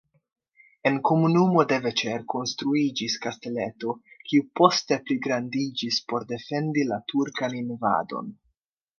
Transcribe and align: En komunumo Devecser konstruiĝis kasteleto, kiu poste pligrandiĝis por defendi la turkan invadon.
En 0.89 0.95
komunumo 1.07 1.65
Devecser 1.71 2.23
konstruiĝis 2.33 3.17
kasteleto, 3.25 3.93
kiu 4.29 4.45
poste 4.59 4.97
pligrandiĝis 5.09 5.99
por 6.13 6.25
defendi 6.31 6.87
la 6.93 6.99
turkan 7.13 7.59
invadon. 7.61 8.33